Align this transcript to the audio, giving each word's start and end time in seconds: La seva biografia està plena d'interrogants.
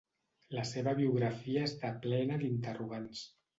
La 0.55 0.63
seva 0.69 0.93
biografia 1.01 1.67
està 1.69 1.93
plena 2.09 2.41
d'interrogants. 2.43 3.25